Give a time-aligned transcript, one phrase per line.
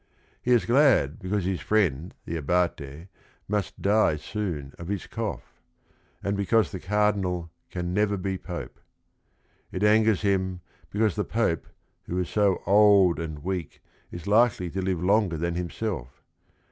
[0.41, 3.07] He is glad because his friend the Abate
[3.47, 5.61] must die soon of his cough—
[6.23, 8.79] and because the Cardinal can never be Pope.
[9.71, 11.67] It angers him because the Pope
[12.05, 13.79] who is so old and weak
[14.09, 16.23] is likely to live longer than himself.